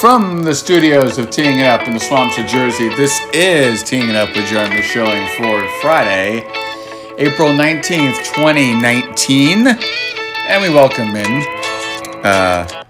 [0.00, 4.10] From the studios of Teeing It Up in the swamps of Jersey, this is Teeing
[4.10, 6.38] It Up with Jeremy Schilling for Friday,
[7.16, 9.68] April 19th, 2019.
[9.68, 11.42] And we welcome in
[12.24, 12.84] uh,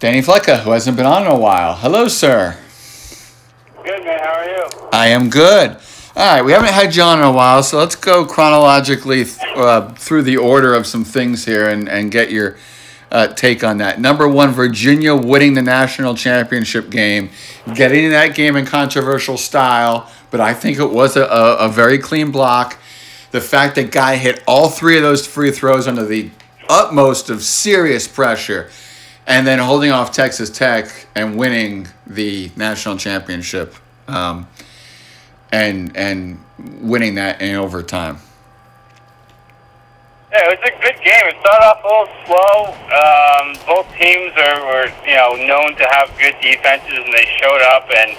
[0.00, 1.76] Danny Flecka, who hasn't been on in a while.
[1.76, 2.58] Hello, sir.
[3.84, 4.18] Good, man.
[4.18, 4.88] How are you?
[4.92, 5.78] I am good.
[6.16, 9.38] All right, we haven't had you on in a while, so let's go chronologically th-
[9.56, 12.56] uh, through the order of some things here and, and get your
[13.14, 14.00] uh, take on that.
[14.00, 17.30] Number one, Virginia winning the national championship game,
[17.72, 21.98] getting that game in controversial style, but I think it was a, a, a very
[21.98, 22.76] clean block.
[23.30, 26.30] The fact that Guy hit all three of those free throws under the
[26.68, 28.68] utmost of serious pressure,
[29.28, 33.76] and then holding off Texas Tech and winning the national championship,
[34.08, 34.48] um,
[35.52, 36.40] and and
[36.80, 38.18] winning that in overtime.
[40.34, 41.30] Yeah, it was a good game.
[41.30, 42.74] It started off a little slow.
[42.90, 47.62] Um, both teams are, were, you know, known to have good defenses, and they showed
[47.70, 47.86] up.
[47.86, 48.18] And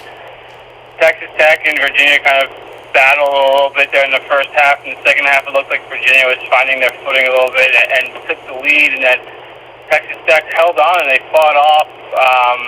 [0.96, 2.48] Texas Tech and Virginia kind of
[2.96, 4.80] battled a little bit there in the first half.
[4.88, 7.68] In the second half, it looked like Virginia was finding their footing a little bit
[7.68, 8.96] and, and took the lead.
[8.96, 9.20] And then
[9.92, 12.60] Texas Tech held on and they fought off, um,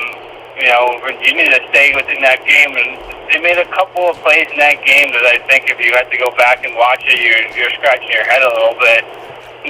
[0.60, 2.76] you know, Virginia to stay within that game.
[2.76, 3.00] And
[3.32, 6.12] they made a couple of plays in that game that I think if you had
[6.12, 9.08] to go back and watch it, you're, you're scratching your head a little bit.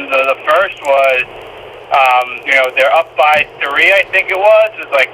[0.07, 1.27] The, the first was,
[1.91, 4.69] um, you know, they're up by three, I think it was.
[4.79, 5.11] It was like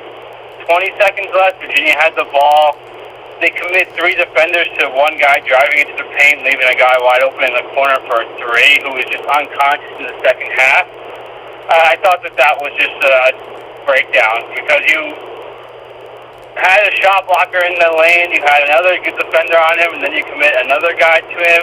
[0.69, 1.57] 20 seconds left.
[1.65, 2.77] Virginia had the ball.
[3.41, 7.25] They commit three defenders to one guy driving into the paint, leaving a guy wide
[7.25, 10.87] open in the corner for a three, who was just unconscious in the second half.
[11.65, 13.33] Uh, I thought that that was just a
[13.89, 15.01] breakdown because you
[16.61, 20.03] had a shot blocker in the lane, you had another good defender on him, and
[20.05, 21.63] then you commit another guy to him,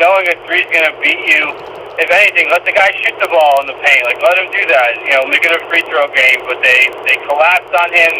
[0.00, 3.62] knowing a three's going to beat you if anything, let the guy shoot the ball
[3.62, 4.02] in the paint.
[4.06, 4.98] Like let him do that.
[5.06, 6.42] You know, make it a free throw game.
[6.46, 8.12] But they they collapsed on him.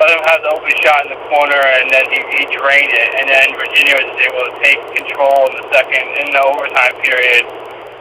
[0.00, 3.10] Let him have the open shot in the corner, and then he, he drained it.
[3.20, 7.44] And then Virginia was able to take control in the second in the overtime period.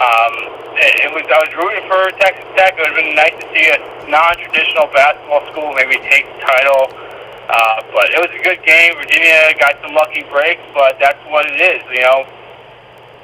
[0.02, 0.34] Um,
[0.80, 2.74] it, it was I was rooting for Texas Tech.
[2.74, 6.90] It would have been nice to see a non-traditional basketball school maybe take the title.
[7.52, 8.96] Uh, but it was a good game.
[8.96, 11.84] Virginia got some lucky breaks, but that's what it is.
[11.92, 12.24] You know,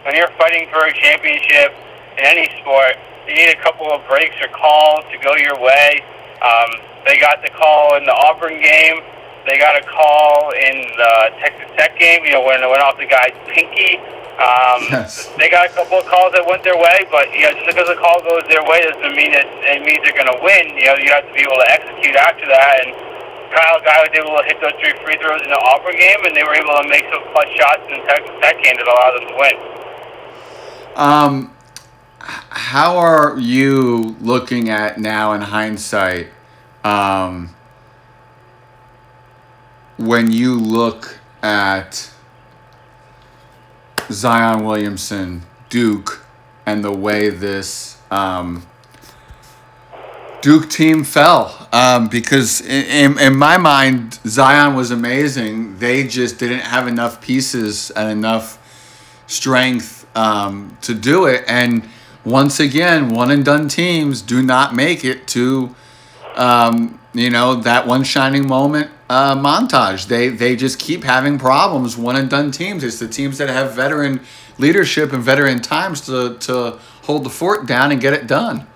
[0.07, 1.75] when you're fighting for a championship
[2.16, 2.95] in any sport,
[3.28, 6.00] you need a couple of breaks or calls to go your way.
[6.40, 9.03] Um, they got the call in the Auburn game.
[9.44, 11.13] They got a call in the
[11.44, 14.00] Texas Tech game, you know, when it went off the guy's pinky.
[14.40, 15.28] Um, Yes.
[15.35, 17.89] They got a couple of calls that went their way, but you know, just because
[17.91, 19.44] a call goes their way doesn't mean that
[19.75, 20.72] it means they're going to win.
[20.79, 22.85] You know, you have to be able to execute after that.
[22.85, 22.95] And
[23.51, 26.31] Kyle Guy was able to hit those three free throws in the Auburn game, and
[26.31, 29.16] they were able to make some clutch shots in the Texas Tech game that allowed
[29.19, 29.57] them to win.
[30.97, 31.53] Um,
[32.19, 36.30] how are you looking at now in hindsight?
[36.84, 37.53] Um,
[39.97, 42.09] when you look at
[44.09, 46.25] Zion Williamson, Duke,
[46.66, 48.66] and the way this um,
[50.41, 55.78] Duke team fell, um, because in, in, in my mind, Zion was amazing.
[55.78, 58.57] They just didn't have enough pieces and enough
[59.28, 61.44] strength um, to do it.
[61.48, 61.88] And
[62.26, 65.76] once again, one and done teams do not make it to,
[66.36, 70.08] um, you know, that one shining moment uh, montage.
[70.08, 71.96] They they just keep having problems.
[71.96, 72.84] One and done teams.
[72.84, 74.22] It's the teams that have veteran
[74.58, 78.68] leadership and veteran times to to hold the fort down and get it done.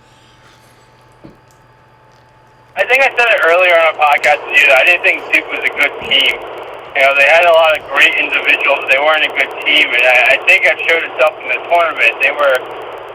[2.73, 5.51] I think I said it earlier on a podcast with you I didn't think Duke
[5.51, 6.60] was a good team.
[6.91, 8.83] You know, they had a lot of great individuals.
[8.91, 12.19] They weren't a good team, and I, I think it showed itself in the tournament.
[12.19, 12.59] They were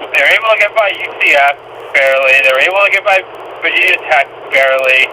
[0.00, 1.54] they were able to get by UCF
[1.92, 2.40] barely.
[2.40, 3.20] They were able to get by
[3.60, 5.04] Virginia Tech barely,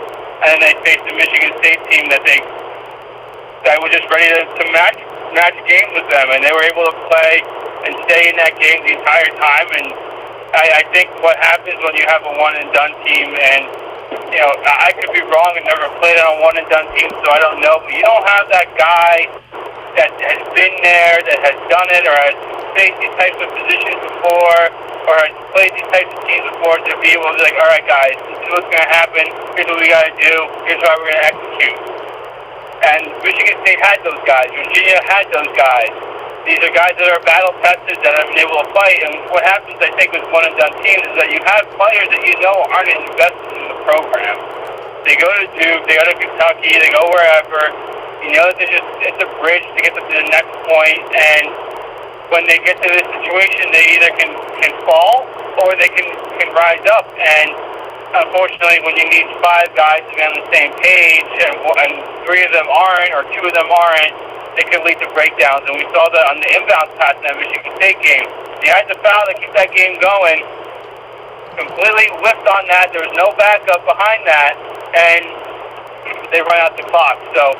[0.47, 2.39] and then they faced the Michigan State team that they
[3.67, 4.95] that was just ready to, to match
[5.35, 7.43] match games with them, and they were able to play
[7.83, 9.67] and stay in that game the entire time.
[9.75, 9.91] And
[10.55, 13.82] I, I think what happens when you have a one and done team, and
[14.13, 17.09] you know, I could be wrong and never played on a one and done team,
[17.09, 17.81] so I don't know.
[17.81, 19.29] But you don't have that guy
[19.97, 22.37] that has been there, that has done it, or has
[22.73, 24.61] faced these types of positions before,
[25.09, 27.69] or has played these types of teams before to be able to be like, all
[27.69, 29.25] right, guys, this is what's going to happen.
[29.53, 30.33] Here's what we got to do.
[30.65, 31.77] Here's how we're going to execute.
[32.83, 34.49] And Michigan State had those guys.
[34.51, 35.93] Virginia had those guys.
[36.43, 38.99] These are guys that are battle tested that have been able to fight.
[39.07, 42.11] And what happens, I think, with one and done teams is that you have players
[42.11, 44.35] that you know aren't invested in the program.
[45.07, 47.71] They go to Duke, they go to Kentucky, they go wherever.
[48.27, 50.99] You know that it's just it's a bridge to get them to the next point.
[51.15, 51.47] And
[52.27, 55.23] when they get to this situation, they either can can fall
[55.63, 56.07] or they can
[56.43, 57.07] can rise up.
[57.19, 57.55] And
[58.13, 61.91] unfortunately, when you need five guys to be on the same page and, and
[62.25, 64.13] three of them aren't or two of them aren't,
[64.57, 65.65] it can lead to breakdowns.
[65.65, 68.29] And we saw that on the inbound pass in that Michigan State game.
[68.61, 70.45] They had the foul to keep that game going.
[71.57, 72.93] Completely whiffed on that.
[72.93, 74.57] There was no backup behind that,
[74.93, 75.23] and
[76.33, 77.17] they run out the clock.
[77.33, 77.53] So,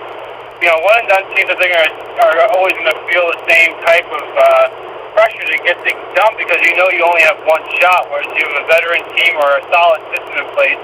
[0.62, 1.90] you know, one and done teams I think are,
[2.26, 6.33] are always going to feel the same type of uh, pressure to get things done
[6.36, 8.10] because you know you only have one shot.
[8.10, 10.81] Whereas you have a veteran team or a solid system in place,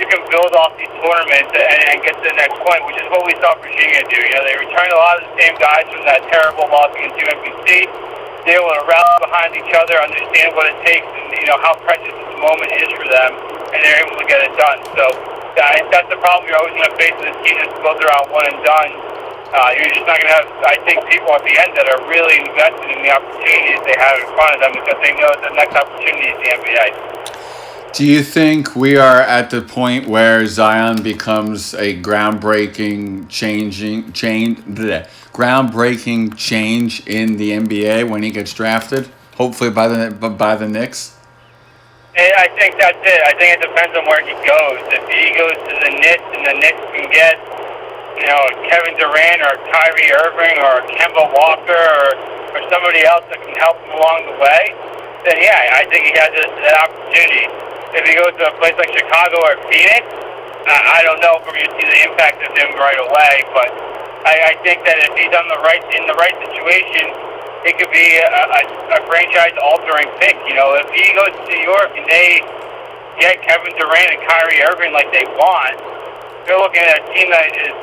[0.00, 3.06] you can build off these tournaments and, and get to the next point, which is
[3.12, 4.18] what we saw Virginia do.
[4.18, 7.18] You know, they returned a lot of the same guys from that terrible loss against
[7.20, 7.90] UMBC
[8.42, 11.78] be able to rally behind each other, understand what it takes, and you know how
[11.86, 13.38] precious this moment is for them,
[13.70, 14.82] and they're able to get it done.
[14.98, 15.14] So
[15.62, 18.26] I that's the problem you're always going to face with a team that goes around
[18.34, 18.90] one and done.
[19.52, 22.08] Uh, you're just not going to have, I think, people at the end that are
[22.08, 25.52] really invested in the opportunities they have in front of them because they know the
[25.52, 27.92] next opportunity is the NBA.
[27.92, 34.60] Do you think we are at the point where Zion becomes a groundbreaking changing change
[34.60, 39.10] bleh, groundbreaking change in the NBA when he gets drafted?
[39.36, 41.18] Hopefully by the by the Knicks.
[42.16, 43.20] I think that's it.
[43.28, 44.80] I think it depends on where he goes.
[44.88, 47.36] If he goes to the Knicks and the Knicks can get,
[48.22, 52.08] you know, Kevin Durant or Kyrie Irving or Kemba Walker or,
[52.54, 54.62] or somebody else that can help him along the way,
[55.26, 57.50] then yeah, I think he has that opportunity
[57.92, 60.00] if he goes to a place like Chicago or Phoenix,
[60.64, 63.32] I, I don't know if we're going to see the impact of him right away.
[63.52, 63.68] But
[64.24, 67.12] I, I think that if he's on the right in the right situation,
[67.68, 68.62] it could be a, a,
[68.96, 70.40] a franchise-altering pick.
[70.48, 72.40] You know, if he goes to New York and they
[73.20, 75.76] get Kevin Durant and Kyrie Irving like they want,
[76.48, 77.76] they're looking at a team that is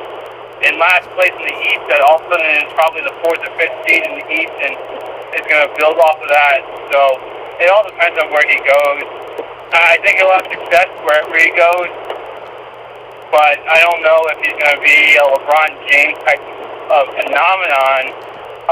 [0.60, 3.40] in last place in the East that all of a sudden is probably the fourth
[3.40, 4.76] or fifth seed in the East and
[5.36, 6.60] is going to build off of that.
[6.92, 7.00] So
[7.60, 9.04] it all depends on where he goes.
[9.72, 11.90] I think he'll have success wherever he goes,
[13.30, 16.42] but I don't know if he's going to be a LeBron James type
[16.90, 18.10] of phenomenon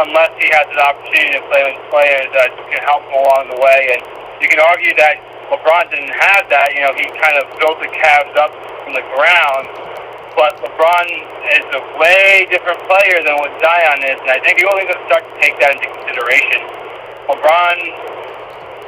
[0.03, 3.59] unless he has an opportunity to play with players that can help him along the
[3.63, 3.95] way.
[3.95, 4.03] And
[4.43, 5.23] you can argue that
[5.55, 6.75] LeBron didn't have that.
[6.75, 8.51] You know, he kind of built the Cavs up
[8.83, 9.67] from the ground.
[10.37, 11.07] But LeBron
[11.55, 15.01] is a way different player than what Zion is, and I think you're only going
[15.01, 16.65] to start to take that into consideration.
[17.29, 18.09] LeBron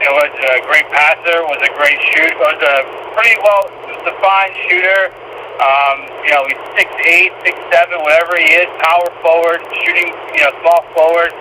[0.00, 2.76] it was a great passer, was a great shoot, was a
[3.12, 3.68] pretty well
[4.00, 5.12] defined shooter.
[5.60, 10.40] Um, you know, he's six eight, six seven, whatever he is, power forward, shooting, you
[10.40, 11.36] know, small forward.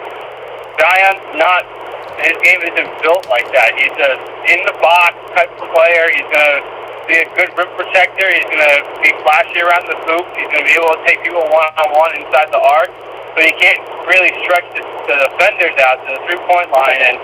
[0.75, 1.63] Zion's not
[2.19, 3.79] his game isn't built like that.
[3.79, 4.11] He's a
[4.51, 6.11] in the box type player.
[6.11, 6.59] He's gonna
[7.09, 8.29] be a good rim protector.
[8.29, 10.29] He's gonna be flashy around the hoop.
[10.37, 12.93] He's gonna be able to take people one on one inside the arc,
[13.33, 17.17] but he can't really stretch the, the defenders out to the three point line and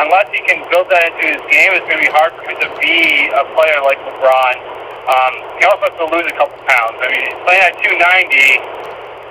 [0.00, 2.56] unless he can build that into his game, it's going to be hard for him
[2.64, 4.56] to be a player like LeBron.
[5.02, 6.96] Um, he also has to lose a couple pounds.
[7.02, 8.72] I mean, playing at 290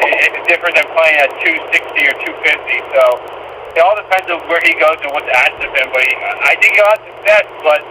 [0.05, 2.93] is different than playing at 260 or 250.
[2.93, 3.03] So
[3.73, 5.87] it all depends on where he goes and what's asked of him.
[5.89, 7.45] But he, I think he'll have success.
[7.63, 7.81] But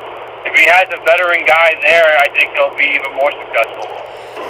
[0.45, 4.01] if he has a veteran guy there, I think he'll be even more successful.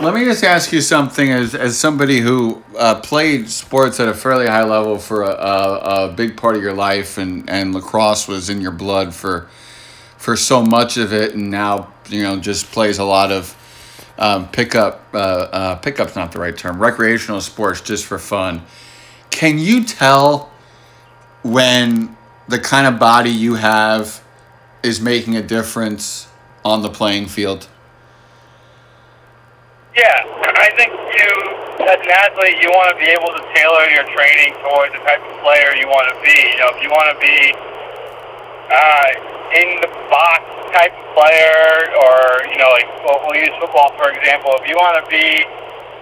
[0.01, 4.15] Let me just ask you something as, as somebody who uh, played sports at a
[4.15, 8.27] fairly high level for a, a, a, big part of your life, and, and lacrosse
[8.27, 9.49] was in your blood for
[10.17, 13.55] for so much of it, and now you know just plays a lot of
[14.19, 15.03] um, pickup.
[15.13, 16.81] Uh, uh, pickup's not the right term.
[16.81, 18.63] Recreational sports just for fun.
[19.31, 20.51] Can you tell
[21.43, 22.17] when
[22.49, 24.20] the kind of body you have
[24.83, 26.29] is making a difference
[26.65, 27.69] on the playing field?
[29.97, 30.23] Yeah,
[30.55, 31.31] I think you,
[31.83, 35.19] as an athlete, you want to be able to tailor your training towards the type
[35.19, 36.37] of player you want to be.
[36.55, 37.53] You know, if you want to be
[38.71, 39.09] uh,
[39.51, 44.15] in the box type of player, or you know, like well, we'll use football for
[44.15, 44.55] example.
[44.63, 45.43] If you want to be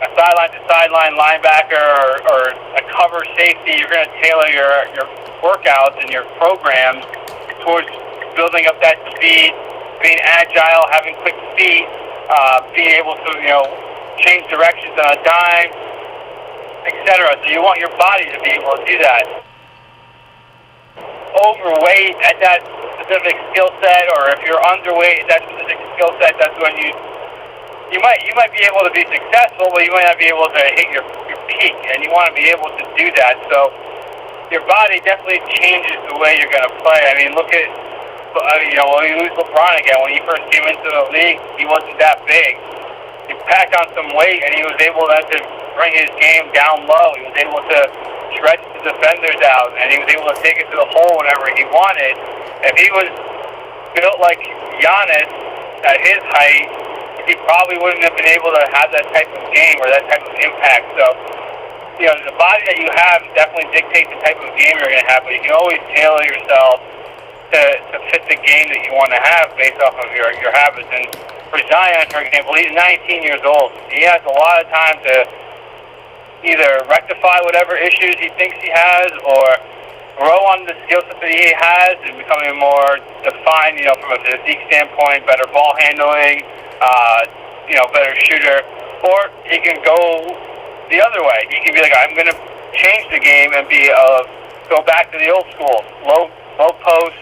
[0.04, 2.40] a sideline to sideline linebacker or, or
[2.76, 5.08] a cover safety, you're going to tailor your your
[5.40, 7.08] workouts and your programs
[7.64, 7.88] towards
[8.38, 9.50] building up that speed,
[9.99, 11.90] being agile, having quick feet
[12.28, 13.64] uh, being able to, you know,
[14.21, 15.73] change directions on a dime,
[16.85, 17.35] etc.
[17.42, 19.25] So you want your body to be able to do that.
[21.35, 22.61] Overweight at that
[23.00, 26.92] specific skill set, or if you're underweight at that specific skill set, that's when you
[27.88, 30.49] you might you might be able to be successful, but you might not be able
[30.52, 33.40] to hit your your peak, and you want to be able to do that.
[33.49, 33.73] So
[34.52, 37.00] your body definitely changes the way you're going to play.
[37.09, 37.88] I mean, look at
[38.35, 41.40] uh, you know, when we lose LeBron again, when he first came into the league,
[41.56, 42.56] he wasn't that big.
[43.30, 45.38] He packed on some weight, and he was able then to
[45.76, 47.08] bring his game down low.
[47.16, 47.80] He was able to
[48.37, 51.49] stretch the defenders out, and he was able to take it to the hole whenever
[51.56, 52.16] he wanted.
[52.64, 53.08] If he was
[53.97, 54.40] built like
[54.80, 55.49] Giannis,
[55.85, 56.66] at his height,
[57.28, 60.25] he probably wouldn't have been able to have that type of game or that type
[60.25, 60.87] of impact.
[60.97, 61.06] So,
[62.00, 65.04] you know, the body that you have definitely dictates the type of game you're going
[65.04, 66.82] to have, but you can always tailor yourself
[67.52, 67.61] to,
[68.17, 70.88] the game that you want to have based off of your, your habits.
[70.88, 71.05] And
[71.53, 73.73] for Zion, for example, he's 19 years old.
[73.93, 75.15] He has a lot of time to
[76.45, 79.47] either rectify whatever issues he thinks he has or
[80.17, 84.19] grow on the skill set that he has and becoming more defined, you know, from
[84.19, 86.43] a physique standpoint, better ball handling,
[86.83, 87.23] uh,
[87.71, 88.65] you know, better shooter.
[89.05, 90.27] Or he can go
[90.91, 91.47] the other way.
[91.53, 92.38] He can be like, I'm going to
[92.75, 94.27] change the game and be a,
[94.67, 97.19] go back to the old school, low, low post,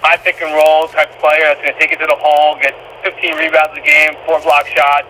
[0.00, 2.72] high pick and roll type player that's going to take it to the hole, get
[3.04, 5.08] 15 rebounds a game, four block shots.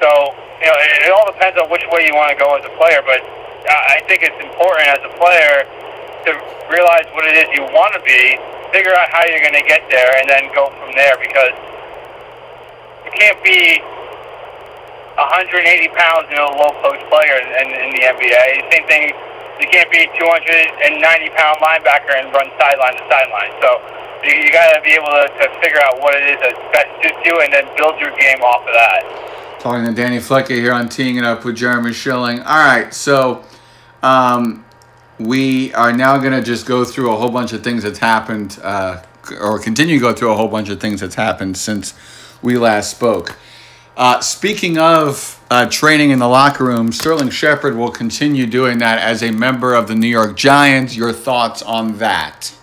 [0.00, 2.64] So you know, it, it all depends on which way you want to go as
[2.64, 3.02] a player.
[3.04, 3.20] But
[3.68, 5.66] I think it's important as a player
[6.26, 6.30] to
[6.70, 8.38] realize what it is you want to be,
[8.70, 11.18] figure out how you're going to get there, and then go from there.
[11.18, 11.54] Because
[13.06, 13.82] you can't be
[15.18, 15.60] 180
[15.92, 18.70] pounds, you know, low post player in, in the NBA.
[18.72, 19.12] Same thing.
[19.60, 20.82] You can't be 290
[21.38, 23.52] pound linebacker and run sideline to sideline.
[23.62, 23.78] So
[24.24, 26.90] you, you got to be able to, to figure out what it is that best
[27.02, 29.58] suits you, and then build your game off of that.
[29.60, 32.40] Talking to Danny Flecker here on Teeing It Up with Jeremy Schilling.
[32.40, 33.44] All right, so
[34.02, 34.64] um,
[35.18, 38.58] we are now going to just go through a whole bunch of things that's happened,
[38.62, 39.02] uh,
[39.40, 41.94] or continue to go through a whole bunch of things that's happened since
[42.42, 43.36] we last spoke.
[43.96, 48.98] Uh, speaking of uh, training in the locker room, Sterling Shepard will continue doing that
[48.98, 50.96] as a member of the New York Giants.
[50.96, 52.54] Your thoughts on that?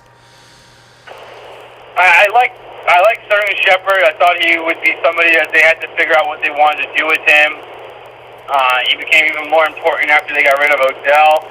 [2.00, 2.56] I, I like
[2.88, 4.02] I like Sterling Shepard.
[4.08, 6.88] I thought he would be somebody that they had to figure out what they wanted
[6.88, 7.60] to do with him.
[8.50, 11.46] Uh, he became even more important after they got rid of Odell.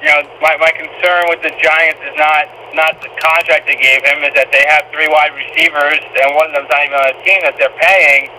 [0.00, 4.00] You know, my, my concern with the Giants is not not the contract they gave
[4.06, 7.08] him, is that they have three wide receivers, and one of them's not even on
[7.12, 8.30] a team that they're paying,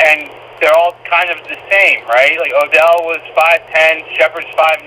[0.00, 0.30] and
[0.62, 2.38] they're all kind of the same, right?
[2.40, 4.86] Like Odell was 5'10", Shepard's 5'9",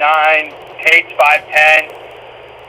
[0.81, 2.04] Tate's 5'10",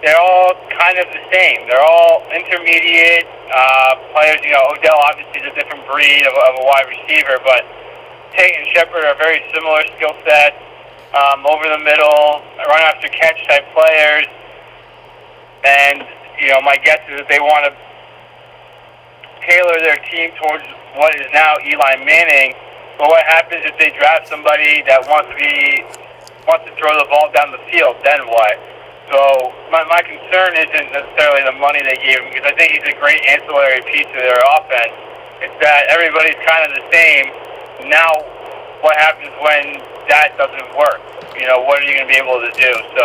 [0.03, 1.67] they're all kind of the same.
[1.69, 4.41] They're all intermediate uh, players.
[4.45, 7.65] You know, Odell obviously is a different breed of, of a wide receiver, but
[8.37, 10.61] Tate and Shepard are very similar skill sets.
[11.17, 14.27] Um, over the middle, run after catch type players.
[15.65, 16.05] And,
[16.39, 17.73] you know, my guess is that they want to
[19.41, 22.53] tailor their team towards what is now Eli Manning.
[22.99, 25.85] But what happens if they draft somebody that wants to be
[26.45, 27.97] wants to throw the ball down the field?
[28.05, 28.61] Then what?
[29.07, 32.87] So my, my concern isn't necessarily the money they gave him because I think he's
[32.91, 34.95] a great ancillary piece to their offense.
[35.47, 37.31] It's that everybody's kind of the same.
[37.87, 38.27] Now,
[38.83, 39.79] what happens when
[40.11, 40.99] that doesn't work?
[41.39, 42.73] You know, what are you going to be able to do?
[42.99, 43.05] So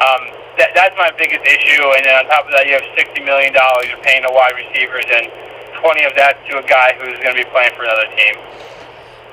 [0.00, 1.84] um, that, that's my biggest issue.
[1.92, 5.04] And then on top of that, you have $60 million you're paying the wide receivers,
[5.12, 5.28] and
[5.76, 8.34] 20 of that to a guy who's going to be playing for another team.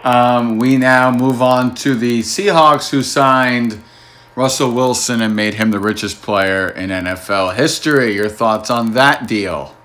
[0.04, 3.80] Um, we now move on to the Seahawks, who signed–
[4.36, 8.16] Russell Wilson and made him the richest player in NFL history.
[8.16, 9.76] Your thoughts on that deal?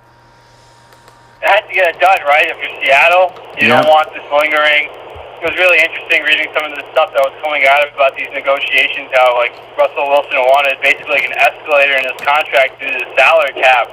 [1.43, 2.47] It had to get it done, right?
[2.47, 3.83] If you're Seattle, you yep.
[3.83, 4.87] don't want this lingering.
[5.43, 8.31] It was really interesting reading some of the stuff that was coming out about these
[8.31, 9.11] negotiations.
[9.13, 13.11] How like Russell Wilson wanted basically like an escalator in his contract due to the
[13.19, 13.91] salary cap,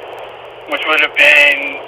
[0.70, 1.82] which would have been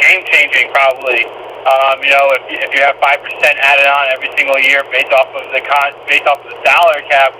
[0.00, 1.28] game changing probably.
[1.68, 5.12] Um, you know, if, if you have five percent added on every single year based
[5.12, 7.30] off of the con, based off of the salary cap,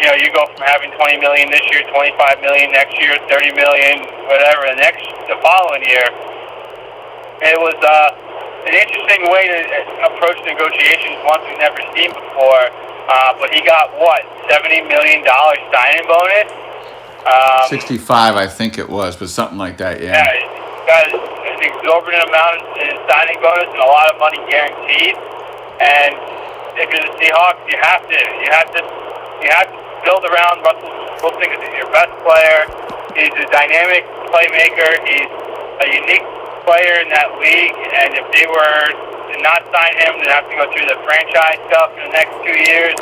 [0.00, 3.54] you know, you go from having 20 million this year, 25 million next year, 30
[3.54, 6.06] million, whatever, the next, the following year.
[7.42, 8.10] It was uh,
[8.66, 12.64] an interesting way to uh, approach negotiations, one we've never seen before.
[13.06, 16.48] Uh, but he got what, 70 million dollar signing bonus.
[17.24, 20.24] Um, 65, I think it was, but something like that, yeah.
[20.24, 25.16] Yeah, got an exorbitant amount in signing bonus and a lot of money guaranteed.
[25.80, 26.12] And
[26.80, 28.80] if you're the Seahawks, you have to, you have to,
[29.44, 30.92] you have to build around Russell
[31.24, 32.68] Wilson because he's your best player.
[33.16, 34.90] He's a dynamic playmaker.
[35.08, 35.32] He's
[35.80, 36.26] a unique
[36.68, 37.72] player in that league.
[37.72, 38.80] And if they were
[39.32, 42.36] to not sign him, they'd have to go through the franchise stuff in the next
[42.44, 42.96] two years.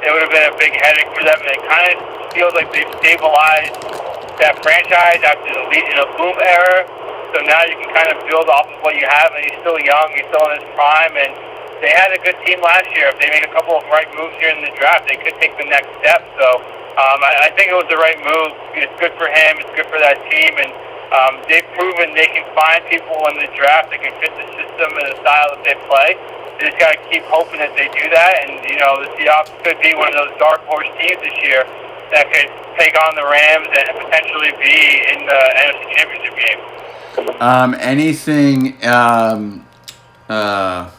[0.00, 1.36] It would have been a big headache for them.
[1.36, 1.96] And it kind of
[2.32, 3.76] feels like they've stabilized
[4.38, 6.86] that franchise after the in a boom era.
[7.34, 9.34] So now you can kind of build off of what you have.
[9.36, 10.08] And he's still young.
[10.14, 11.12] He's still in his prime.
[11.18, 11.32] And
[11.80, 13.10] they had a good team last year.
[13.14, 15.54] If they make a couple of right moves here in the draft, they could take
[15.58, 16.22] the next step.
[16.38, 16.46] So
[16.98, 18.50] um, I, I think it was the right move.
[18.74, 19.62] It's good for him.
[19.62, 20.70] It's good for that team, and
[21.14, 24.88] um, they've proven they can find people in the draft that can fit the system
[24.98, 26.18] and the style that they play.
[26.58, 28.32] They just got to keep hoping that they do that.
[28.44, 31.62] And you know, the Seahawks could be one of those dark horse teams this year
[32.10, 34.78] that could take on the Rams and potentially be
[35.14, 36.60] in the NFC Championship game.
[37.40, 38.74] Um, anything?
[38.84, 39.68] Um
[40.28, 40.90] uh,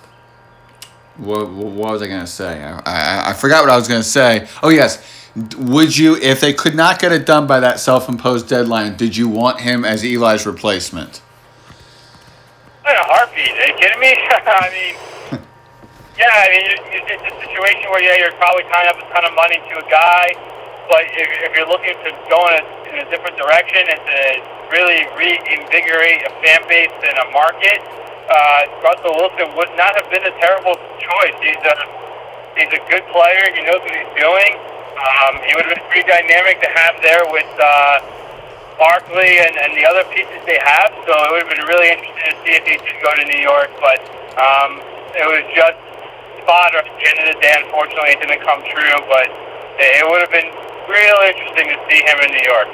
[1.20, 2.64] what, what was I gonna say?
[2.64, 4.48] I, I, I forgot what I was gonna say.
[4.64, 5.04] Oh yes,
[5.58, 8.96] would you if they could not get it done by that self-imposed deadline?
[8.96, 11.22] Did you want him as Eli's replacement?
[12.88, 13.52] In a heartbeat.
[13.52, 14.16] Are you kidding me?
[14.32, 14.96] I mean,
[16.18, 16.32] yeah.
[16.34, 16.66] I mean,
[17.06, 19.88] it's a situation where yeah, you're probably tying up a ton of money to a
[19.92, 20.34] guy,
[20.90, 24.20] but if, if you're looking to go in a, in a different direction and to
[24.72, 27.84] really reinvigorate a fan base and a market,
[28.30, 31.36] uh, Russell Wilson would not have been a terrible choice.
[31.42, 31.76] He's a
[32.56, 33.44] he's a good player.
[33.54, 34.54] He knows what he's doing.
[35.00, 37.50] Um, he would have been pretty dynamic to have there with.
[37.58, 38.20] Uh,
[38.80, 40.96] Barkley and, and the other pieces they have.
[41.04, 43.44] So it would have been really interesting to see if he did go to New
[43.44, 44.00] York, but
[44.40, 44.80] um,
[45.20, 45.76] it was just
[46.42, 47.54] spot at the end of the day.
[47.60, 49.28] Unfortunately, it didn't come true, but
[49.78, 50.50] it would have been
[50.88, 52.70] really interesting to see him in New York.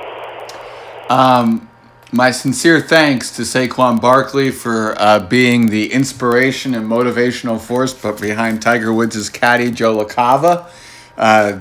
[1.10, 1.68] Um,
[2.12, 8.22] my sincere thanks to Saquon Barkley for uh, being the inspiration and motivational force but
[8.22, 10.70] behind Tiger Woods' caddy, Joe LaCava.
[11.18, 11.60] Uh,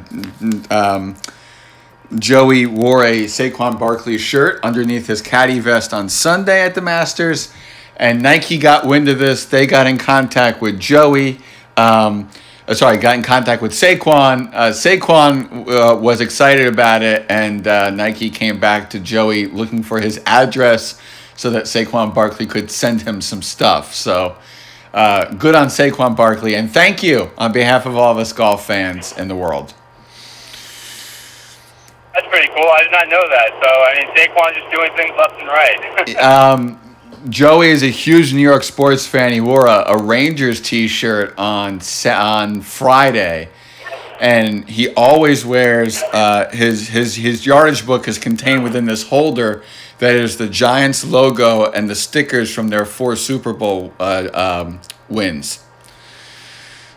[0.70, 1.16] um,
[2.18, 7.52] Joey wore a Saquon Barkley shirt underneath his caddy vest on Sunday at the Masters,
[7.96, 9.46] and Nike got wind of this.
[9.46, 11.38] They got in contact with Joey.
[11.76, 12.28] Um,
[12.66, 14.50] uh, sorry, got in contact with Saquon.
[14.54, 19.82] Uh, Saquon uh, was excited about it, and uh, Nike came back to Joey looking
[19.82, 21.00] for his address
[21.36, 23.94] so that Saquon Barkley could send him some stuff.
[23.94, 24.36] So,
[24.94, 28.66] uh, good on Saquon Barkley, and thank you on behalf of all of us golf
[28.66, 29.74] fans in the world.
[32.14, 32.68] That's pretty cool.
[32.70, 33.50] I did not know that.
[33.60, 36.16] So I mean, Saquon just doing things left and right.
[36.22, 36.80] um,
[37.28, 39.32] Joey is a huge New York sports fan.
[39.32, 43.48] He wore a, a Rangers T-shirt on on Friday,
[44.20, 49.62] and he always wears uh, his his his yardage book is contained within this holder
[50.00, 54.80] that is the Giants logo and the stickers from their four Super Bowl uh, um,
[55.08, 55.64] wins.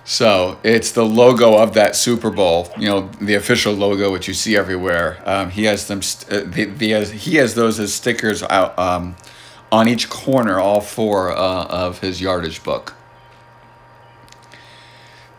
[0.03, 4.33] So it's the logo of that Super Bowl, you know, the official logo which you
[4.33, 5.21] see everywhere.
[5.25, 6.01] Um, he has them.
[6.01, 9.15] St- uh, the, the, he has those as stickers out um,
[9.71, 12.93] on each corner, all four uh, of his yardage book.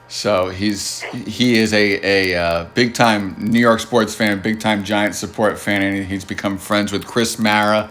[0.09, 4.85] So he's he is a a uh, big time New York sports fan, big time
[4.85, 7.91] Giant support fan, and he's become friends with Chris Mara,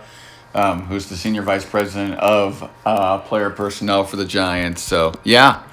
[0.56, 4.82] um, who's the senior vice president of uh, player personnel for the Giants.
[4.82, 5.64] So yeah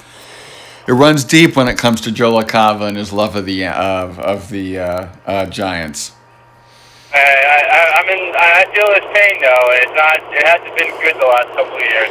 [0.87, 4.19] it runs deep when it comes to Joe LaCava and his love of the of
[4.19, 6.14] of the uh, uh, Giants.
[7.15, 9.67] I, I, I mean, I feel his pain though.
[9.79, 10.19] It's not.
[10.35, 12.11] It hasn't been good the last couple of years.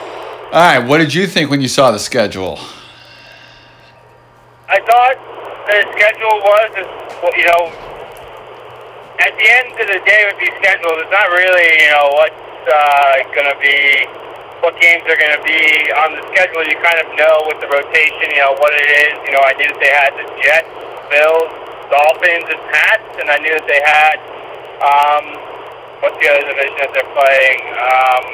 [0.54, 2.60] All right, what did you think when you saw the schedule?
[4.70, 5.18] I thought
[5.68, 6.72] the schedule was,
[7.36, 7.74] you know,
[9.20, 12.64] at the end of the day with these schedules, it's not really, you know, what's
[12.70, 14.08] uh, going to be
[14.64, 16.64] what games are going to be on the schedule.
[16.64, 19.16] You kind of know with the rotation, you know, what it is.
[19.28, 20.72] You know, I knew that they had the Jets,
[21.12, 21.52] Bills,
[21.92, 24.18] Dolphins, and Pats, and I knew that they had,
[24.84, 25.24] um,
[26.04, 27.60] what's the other division that they're playing?
[27.80, 28.26] Um,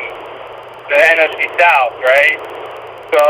[0.89, 2.39] the NFC South, right?
[3.13, 3.23] So,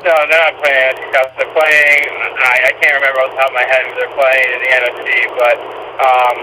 [0.00, 1.30] no, they're not playing NFC South.
[1.36, 2.08] They're playing,
[2.40, 4.70] I, I can't remember off the top of my head who they're playing in the
[4.72, 5.56] NFC, but,
[6.00, 6.36] um,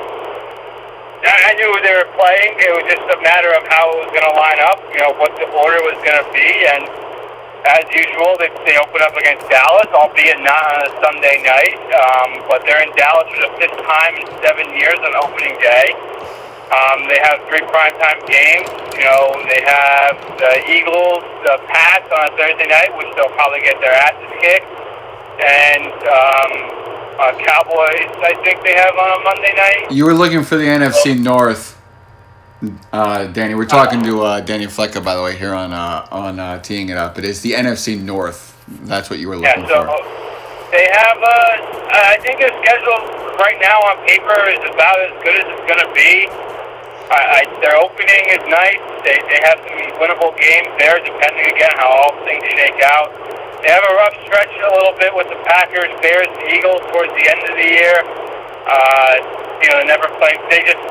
[1.26, 2.54] I knew they were playing.
[2.62, 5.18] It was just a matter of how it was going to line up, you know,
[5.18, 6.46] what the order was going to be.
[6.46, 6.86] And
[7.68, 11.78] as usual, they, they open up against Dallas, albeit not on a Sunday night.
[11.92, 15.92] Um, but they're in Dallas for the fifth time in seven years on opening day.
[16.68, 18.68] Um, they have three primetime games.
[18.96, 23.62] You know, they have the Eagles, the Pats on a Thursday night, which they'll probably
[23.62, 24.68] get their asses kicked.
[25.40, 26.52] And um,
[27.20, 29.92] uh, Cowboys, I think they have on a Monday night.
[29.92, 31.77] You were looking for the NFC North,
[32.92, 33.56] uh, Danny.
[33.56, 36.90] We're talking to uh, Danny Flecka, by the way, here on uh, on uh, teeing
[36.90, 37.18] it up.
[37.18, 38.58] It is the NFC North.
[38.86, 40.18] That's what you were looking yeah, so for.
[40.76, 43.00] They have, uh, I think their schedule
[43.40, 46.28] right now on paper is about as good as it's going to be.
[47.08, 48.84] I, I, their opening is nice.
[49.08, 53.16] They, they have some winnable games there, depending again how all things shake out.
[53.64, 57.16] They have a rough stretch a little bit with the Packers, Bears, and Eagles towards
[57.16, 57.96] the end of the year.
[58.68, 59.14] Uh,
[59.64, 60.44] you know, never playing.
[60.52, 60.84] They just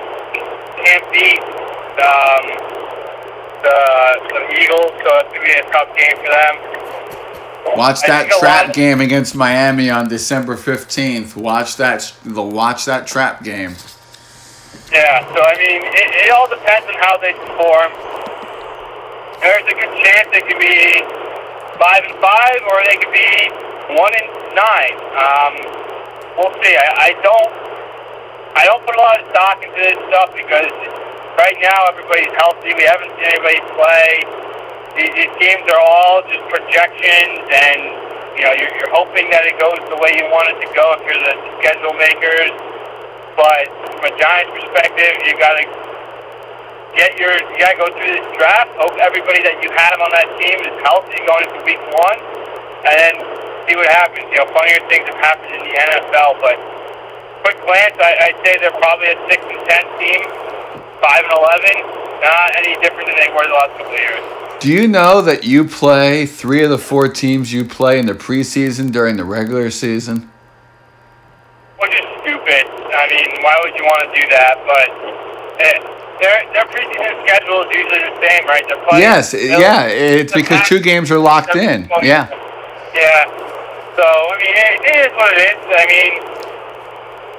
[0.80, 1.55] can't beat
[2.00, 2.44] um,
[3.62, 3.78] the,
[4.32, 6.54] the Eagles, so it's gonna be a tough game for them.
[7.76, 11.36] Watch that trap game against Miami on December fifteenth.
[11.36, 12.14] Watch that.
[12.24, 13.74] The watch that trap game.
[14.92, 15.26] Yeah.
[15.34, 17.90] So I mean, it, it all depends on how they perform.
[19.42, 21.02] There's a good chance they could be
[21.76, 23.50] five and five, or they could be
[23.98, 24.96] one and nine.
[25.18, 25.54] Um,
[26.38, 26.72] we'll see.
[26.72, 27.52] I, I don't.
[28.56, 30.72] I don't put a lot of stock into this stuff because
[31.36, 32.72] right now everybody's healthy.
[32.72, 34.24] We haven't seen anybody play.
[34.96, 37.80] these, teams are all just projections, and
[38.36, 40.96] you know you're, you're hoping that it goes the way you want it to go
[40.96, 42.52] if you're the schedule makers.
[43.36, 45.64] But from a Giants perspective, you got to
[46.96, 48.72] get your you got to go through this draft.
[48.80, 52.18] Hope everybody that you have on that team is healthy going into week one,
[52.88, 53.14] and then
[53.68, 54.24] see what happens.
[54.32, 56.56] You know, funnier things have happened in the NFL, but
[57.44, 60.20] quick glance, I, I'd say they're probably a six and ten team,
[61.06, 61.74] five and eleven.
[62.18, 64.24] Not any different than they were the last couple of years.
[64.58, 68.14] Do you know that you play three of the four teams you play in the
[68.14, 70.30] preseason during the regular season?
[71.78, 72.64] Which is stupid.
[72.88, 74.56] I mean, why would you want to do that?
[74.64, 74.88] But
[75.60, 75.78] it,
[76.24, 78.64] their their preseason schedule is usually the same, right?
[78.66, 79.04] They're playing.
[79.04, 81.86] Yes, yeah, it's because two games are locked in.
[82.02, 82.26] Yeah.
[82.96, 83.28] Yeah.
[83.94, 85.60] So I mean, it, it is what it is.
[85.68, 86.12] I mean,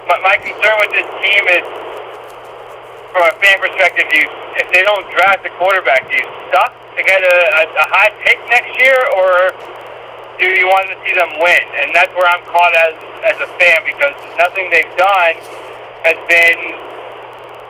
[0.05, 1.65] my, my concern with this team is,
[3.17, 4.29] from a fan perspective, you
[4.61, 8.13] if they don't draft a quarterback, do you suck to get a, a, a high
[8.21, 9.53] pick next year, or
[10.37, 11.65] do you want to see them win?
[11.81, 12.93] And that's where I'm caught as
[13.25, 15.33] as a fan because nothing they've done
[16.05, 16.61] has been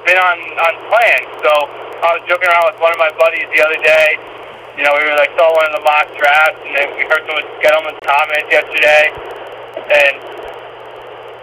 [0.04, 1.22] been on on plan.
[1.40, 1.52] So
[2.04, 4.20] I was joking around with one of my buddies the other day.
[4.76, 7.24] You know, we were like saw one of the mock drafts, and then we heard
[7.24, 9.16] some of Gettleman's comments yesterday,
[9.96, 10.37] and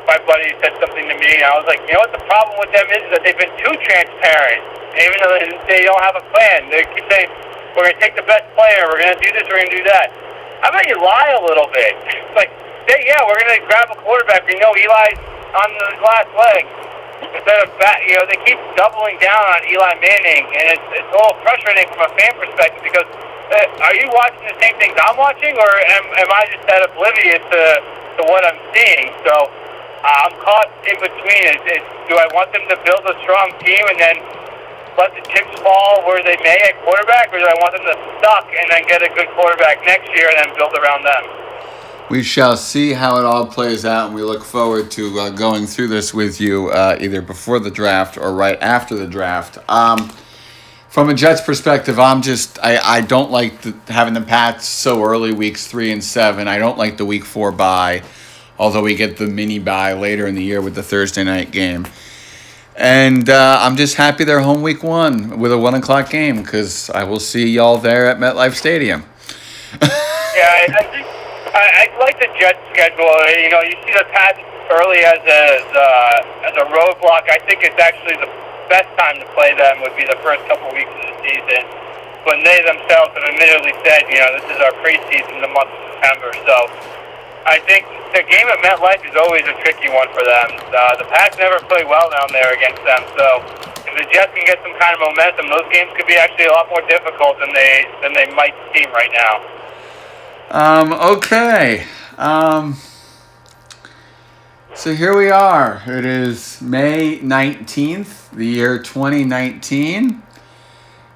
[0.04, 2.12] my buddy said something to me, and I was like, you know what?
[2.12, 4.60] The problem with them is that they've been too transparent.
[4.94, 5.34] Even though
[5.66, 7.28] they don't have a plan, they keep saying
[7.74, 9.78] we're going to take the best player, we're going to do this, we're going to
[9.82, 10.14] do that.
[10.62, 11.98] How about you lie a little bit?
[12.38, 12.52] like,
[12.86, 14.46] say, yeah, we're going to grab a quarterback.
[14.46, 15.20] We know Eli's
[15.56, 16.64] on the last leg.
[17.34, 21.08] Instead of that, you know, they keep doubling down on Eli Manning, and it's, it's
[21.08, 24.94] a little frustrating from a fan perspective because uh, are you watching the same things
[25.00, 27.62] I'm watching, or am, am I just that oblivious to,
[28.20, 29.10] to what I'm seeing?
[29.26, 29.50] So
[30.04, 31.56] I'm caught in between.
[32.08, 34.16] Do I want them to build a strong team and then
[35.00, 37.96] let the chips fall where they may at quarterback, or do I want them to
[38.22, 41.24] suck and then get a good quarterback next year and then build around them?
[42.10, 45.66] We shall see how it all plays out, and we look forward to uh, going
[45.66, 49.58] through this with you uh, either before the draft or right after the draft.
[49.68, 50.12] Um,
[50.90, 55.02] from a Jets perspective, I'm just I, I don't like the, having the Pats so
[55.02, 56.46] early, weeks three and seven.
[56.46, 58.02] I don't like the week four bye,
[58.58, 61.86] although we get the mini bye later in the year with the Thursday night game.
[62.76, 66.90] And uh, I'm just happy they're home week one with a one o'clock game because
[66.90, 69.04] I will see y'all there at MetLife Stadium.
[69.82, 71.06] yeah, I think
[71.54, 73.06] I, I like the Jets schedule.
[73.30, 74.42] You know, you see the Pats
[74.74, 77.30] early as a uh, as a roadblock.
[77.30, 78.30] I think it's actually the
[78.68, 81.62] best time to play them would be the first couple weeks of the season
[82.24, 85.80] when they themselves have admittedly said, you know, this is our preseason, the month of
[86.00, 86.32] September.
[86.48, 86.56] So
[87.46, 87.84] I think
[88.16, 90.48] the game at MetLife is always a tricky one for them.
[90.72, 93.44] Uh, the Pats never play well down there against them, so
[93.84, 96.52] if the Jets can get some kind of momentum, those games could be actually a
[96.52, 99.34] lot more difficult than they than they might seem right now.
[100.50, 101.84] Um, okay.
[102.16, 102.76] Um,
[104.74, 105.82] so here we are.
[105.86, 110.22] It is May 19th, the year 2019.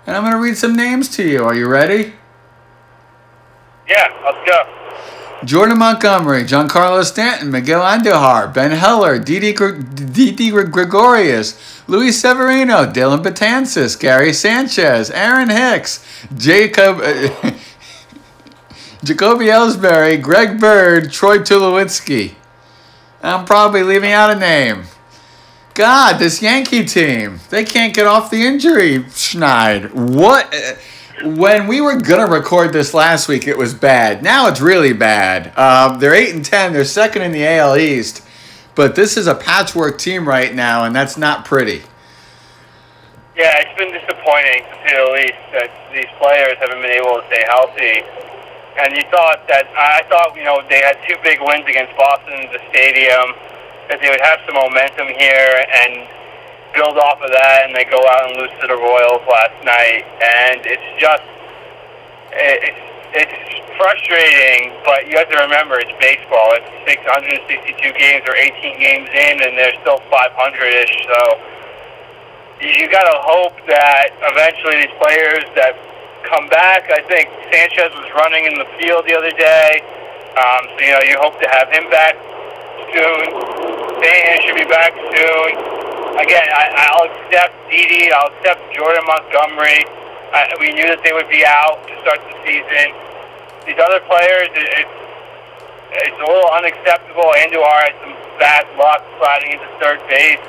[0.06, 1.44] And I'm going to read some names to you.
[1.44, 2.14] Are you ready?
[3.88, 4.77] Yeah, let's go.
[5.44, 14.32] Jordan Montgomery, Giancarlo Stanton, Miguel Andujar, Ben Heller, Didi, Gregorius, Luis Severino, Dellin Betances, Gary
[14.32, 16.04] Sanchez, Aaron Hicks,
[16.36, 17.00] Jacob.
[17.00, 17.52] Uh,
[19.04, 22.34] Jacoby Ellsbury, Greg Bird, Troy Tulowitzki.
[23.22, 24.84] I'm probably leaving out a name.
[25.74, 29.92] God, this Yankee team, they can't get off the injury schneid.
[29.92, 30.52] What?
[31.24, 34.22] When we were gonna record this last week, it was bad.
[34.22, 35.56] Now it's really bad.
[35.58, 36.72] Um, they're eight and ten.
[36.72, 38.22] They're second in the AL East,
[38.74, 41.82] but this is a patchwork team right now, and that's not pretty.
[43.36, 47.26] Yeah, it's been disappointing to say the least that these players haven't been able to
[47.26, 48.02] stay healthy
[48.78, 52.46] and you thought that I thought you know they had two big wins against Boston
[52.54, 53.34] the stadium
[53.90, 56.06] that they would have some momentum here and
[56.78, 60.06] build off of that, and they go out and lose to the Royals last night,
[60.22, 61.26] and it's just
[62.30, 62.86] it's
[63.18, 63.38] it's
[63.74, 66.54] frustrating, but you have to remember it's baseball.
[66.54, 70.94] It's 662 games or 18 games in, and they're still 500ish.
[71.08, 71.18] So
[72.62, 75.74] you got to hope that eventually these players that
[76.30, 76.90] come back.
[76.90, 79.80] I think Sanchez was running in the field the other day.
[80.36, 82.14] Um, so, you know, you hope to have him back
[82.92, 83.24] soon.
[84.04, 85.77] Dan should be back soon.
[86.18, 88.10] Again, I, I'll accept Didi.
[88.10, 89.86] I'll accept Jordan Montgomery.
[90.34, 92.90] I, we knew that they would be out to start the season.
[93.64, 94.98] These other players, it, it's,
[96.10, 97.30] it's a little unacceptable.
[97.38, 100.42] Andujar had some bad luck sliding into third base.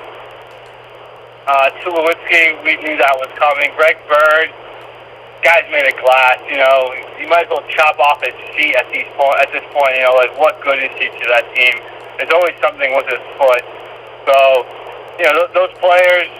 [1.46, 3.70] Uh, Tulowitzki, we knew that was coming.
[3.78, 4.50] Greg Bird,
[5.46, 6.42] guy's made of glass.
[6.50, 9.38] You know, you might as well chop off his feet at these point.
[9.42, 11.78] At this point, you know, like what good is he to that team?
[12.18, 13.64] There's always something with his foot.
[14.26, 14.66] So,
[15.20, 16.32] you know, th- those players.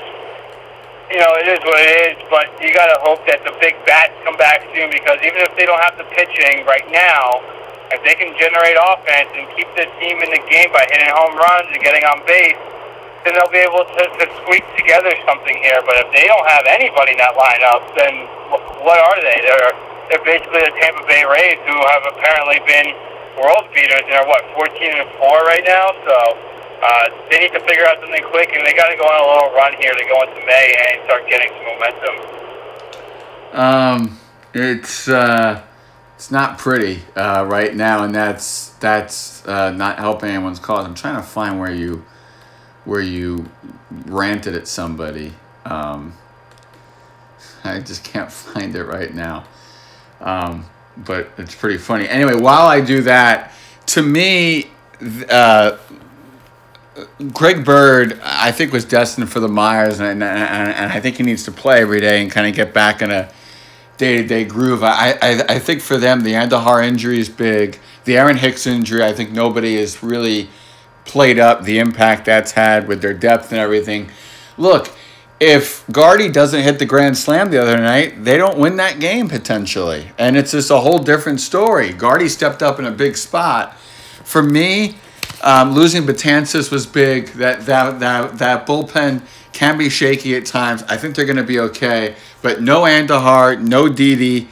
[1.12, 3.74] You know, it is what it is, but you got to hope that the big
[3.82, 7.42] bats come back soon because even if they don't have the pitching right now,
[7.90, 11.34] if they can generate offense and keep the team in the game by hitting home
[11.34, 12.62] runs and getting on base,
[13.26, 15.82] then they'll be able to, to squeak together something here.
[15.82, 18.30] But if they don't have anybody in that lineup, then
[18.86, 19.42] what are they?
[19.42, 19.74] They're
[20.14, 22.94] they're basically the Tampa Bay Rays, who have apparently been
[23.38, 24.06] world beaters.
[24.10, 26.49] They're what 14 and four right now, so.
[26.82, 29.28] Uh, they need to figure out something quick, and they got to go on a
[29.28, 32.40] little run here to go into May and start getting some momentum.
[33.52, 34.20] Um,
[34.54, 35.62] it's uh,
[36.16, 40.86] it's not pretty uh, right now, and that's that's uh, not helping anyone's cause.
[40.86, 42.06] I'm trying to find where you
[42.86, 43.50] where you
[44.06, 45.34] ranted at somebody.
[45.66, 46.14] Um,
[47.64, 49.46] I just can't find it right now.
[50.22, 50.66] Um,
[50.98, 52.08] but it's pretty funny.
[52.08, 53.54] Anyway, while I do that,
[53.88, 54.72] to me,
[55.30, 55.78] uh,
[57.34, 61.24] Greg Bird, I think, was destined for the Myers, and, and, and I think he
[61.24, 63.32] needs to play every day and kind of get back in a
[63.98, 64.84] day to day groove.
[64.84, 67.80] I, I, I think for them, the Andujar injury is big.
[68.06, 70.50] The Aaron Hicks injury, I think nobody has really
[71.06, 74.10] played up the impact that's had with their depth and everything.
[74.58, 74.92] Look,
[75.40, 79.30] if Gardy doesn't hit the grand slam the other night, they don't win that game
[79.30, 80.12] potentially.
[80.18, 81.94] And it's just a whole different story.
[81.94, 83.78] Gardy stepped up in a big spot.
[84.24, 84.96] For me,
[85.44, 87.28] um, losing Betances was big.
[87.34, 89.22] That, that that that bullpen
[89.54, 90.84] can be shaky at times.
[90.84, 92.16] I think they're going to be okay.
[92.42, 94.48] But no Andujar, no Didi.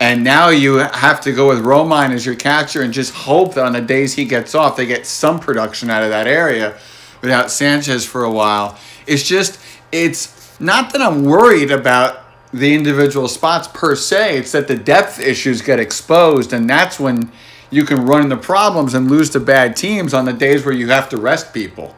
[0.00, 3.64] And now you have to go with Romine as your catcher and just hope that
[3.64, 6.78] on the days he gets off, they get some production out of that area
[7.20, 8.78] without Sanchez for a while.
[9.06, 9.60] It's just,
[9.90, 12.20] it's not that I'm worried about
[12.52, 17.30] the individual spots per se, it's that the depth issues get exposed, and that's when
[17.70, 20.88] you can run into problems and lose to bad teams on the days where you
[20.88, 21.94] have to rest people.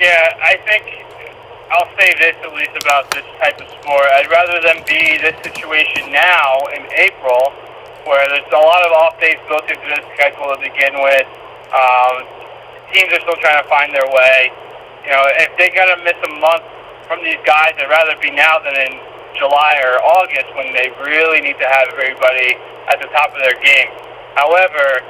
[0.00, 0.82] Yeah, I think
[1.70, 4.06] I'll say this at least about this type of sport.
[4.18, 7.54] I'd rather than be this situation now in April,
[8.06, 11.26] where there's a lot of off days built into the schedule to begin with.
[11.70, 12.26] Um,
[12.90, 14.50] teams are still trying to find their way.
[15.06, 16.66] You know, if they got to miss a month
[17.06, 18.98] from these guys, I'd rather be now than in
[19.38, 23.56] July or August when they really need to have everybody at the top of their
[23.60, 23.90] game.
[24.34, 25.02] However,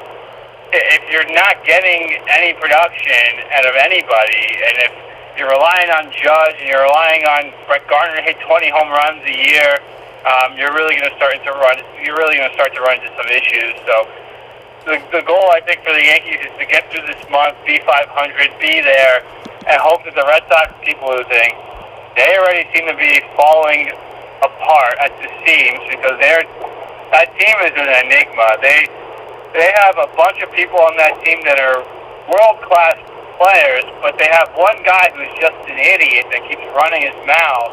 [0.75, 4.93] if you're not getting any production out of anybody, and if
[5.39, 9.23] you're relying on Judge and you're relying on Brett Gardner to hit 20 home runs
[9.27, 9.83] a year,
[10.25, 11.79] um, you're really going to start to run.
[12.03, 13.77] You're really going to start to run into some issues.
[13.85, 14.09] So
[14.89, 17.81] the, the goal, I think, for the Yankees is to get through this month, be
[17.85, 18.09] 500,
[18.61, 19.25] be there,
[19.69, 21.51] and hope that the Red Sox keep losing.
[22.17, 23.91] They already seem to be falling
[24.41, 26.45] apart at the seams because they're
[27.15, 28.59] that team is an enigma.
[28.59, 28.91] They
[29.55, 31.87] they have a bunch of people on that team that are
[32.27, 32.99] world class
[33.39, 37.71] players, but they have one guy who's just an idiot that keeps running his mouth.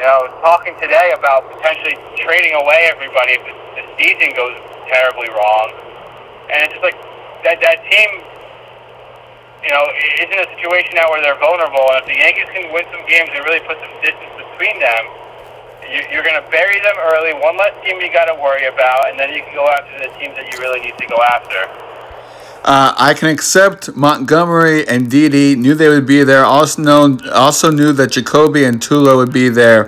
[0.00, 3.44] You know, talking today about potentially trading away everybody if
[3.76, 4.56] the season goes
[4.88, 5.76] terribly wrong,
[6.48, 6.96] and it's just like
[7.44, 8.24] that that team.
[9.64, 9.84] You know,
[10.22, 13.02] is in a situation now where they're vulnerable, and if the Yankees can win some
[13.04, 15.25] games and really put some distance between them,
[16.10, 17.34] you're going to bury them early.
[17.34, 20.12] One less team you got to worry about, and then you can go after the
[20.18, 21.68] teams that you really need to go after.
[22.66, 25.54] Uh, I can accept Montgomery and Didi.
[25.54, 26.44] Knew they would be there.
[26.44, 29.84] Also known, also knew that Jacoby and Tulo would be there.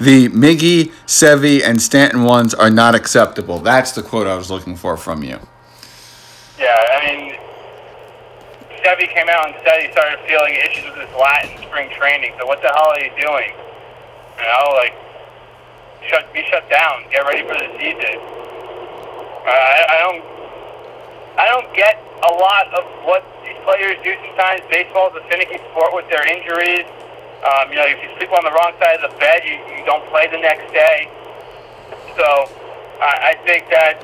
[0.00, 3.58] The Miggy, Sevy, and Stanton ones are not acceptable.
[3.58, 5.38] That's the quote I was looking for from you.
[6.58, 7.34] Yeah, I mean,
[8.80, 12.32] Sevy came out and said he started feeling issues with his lat Latin spring training.
[12.38, 13.52] So what the hell are you doing?
[14.38, 14.94] You know, like
[16.08, 17.04] shut be shut down.
[17.10, 18.18] Get ready for the season.
[19.46, 20.22] I, I don't
[21.38, 24.62] I don't get a lot of what these players do sometimes.
[24.70, 26.86] Baseball is a finicky sport with their injuries.
[27.42, 29.82] Um, you know, if you sleep on the wrong side of the bed, you, you
[29.82, 31.10] don't play the next day.
[32.14, 32.46] So
[33.02, 33.98] I, I think that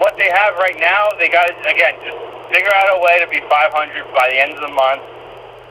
[0.00, 2.16] what they have right now, they got again, just
[2.48, 3.70] figure out a way to be 500
[4.14, 5.02] by the end of the month.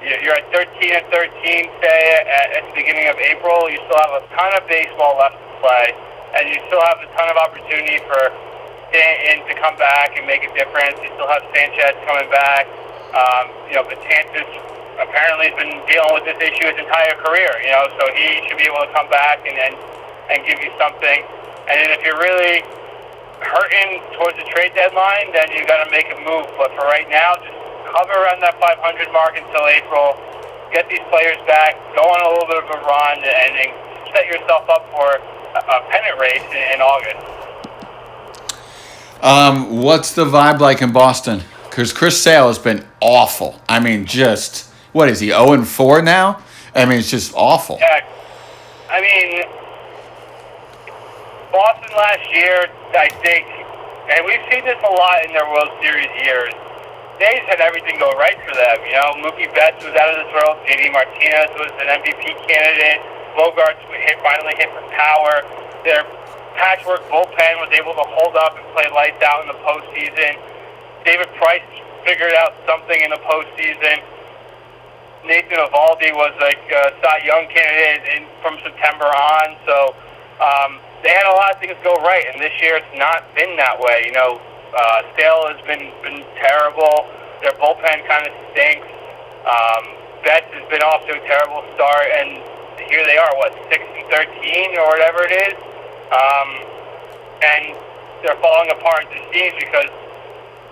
[0.04, 0.68] You're at 13
[1.00, 1.32] and 13,
[1.80, 3.72] say, at, at the beginning of April.
[3.72, 5.96] You still have a ton of baseball left to play,
[6.36, 8.20] and you still have a ton of opportunity for
[8.92, 11.00] Stanton to come back and make a difference.
[11.00, 12.68] You still have Sanchez coming back.
[13.16, 14.44] Um, you know, Betances
[15.00, 17.56] apparently has been dealing with this issue his entire career.
[17.64, 19.74] You know, so he should be able to come back and and,
[20.36, 21.24] and give you something.
[21.72, 22.60] And then if you're really
[23.40, 26.52] hurting towards the trade deadline, then you got to make a move.
[26.60, 30.16] But for right now, just hover around that 500 mark until April.
[30.72, 33.72] Get these players back, go on a little bit of a run, and, and
[34.14, 35.20] set yourself up for
[35.54, 37.44] a pennant race in, in August.
[39.22, 41.42] Um, what's the vibe like in Boston?
[41.70, 43.62] Because Chris Sale has been awful.
[43.70, 45.28] I mean, just what is he?
[45.28, 46.42] Zero and four now.
[46.76, 47.78] I mean, it's just awful.
[47.80, 48.06] Yeah,
[48.90, 49.46] I mean,
[51.52, 52.68] Boston last year,
[52.98, 53.46] I think,
[54.10, 56.54] and we've seen this a lot in their World Series years.
[57.20, 58.78] Just had everything go right for them.
[58.86, 60.58] You know, Mookie Betts was out of this world.
[60.66, 63.00] JD Martinez was an MVP candidate.
[63.38, 65.46] Bogaerts hit, finally hit for power.
[65.86, 66.04] Their
[66.56, 70.38] patchwork bullpen was able to hold up and play lights out in the postseason.
[71.06, 71.66] David Price
[72.06, 74.02] figured out something in the postseason.
[75.26, 79.56] Nathan Eovaldi was like a Cy Young candidate in, from September on.
[79.66, 79.96] So
[80.44, 83.56] um, they had a lot of things go right, and this year it's not been
[83.58, 84.04] that way.
[84.08, 84.42] You know,
[84.74, 87.06] uh, Sale has been been terrible.
[87.42, 88.88] Their bullpen kind of stinks.
[89.46, 89.84] Um,
[90.24, 92.40] Betts has been off to a terrible start, and
[92.88, 95.56] here they are, what six and thirteen or whatever it is,
[96.10, 96.50] um,
[97.44, 97.76] and
[98.24, 99.92] they're falling apart into seams because